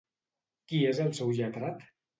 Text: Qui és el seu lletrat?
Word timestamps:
Qui 0.71 0.81
és 0.95 1.03
el 1.07 1.15
seu 1.21 1.39
lletrat? 1.43 1.91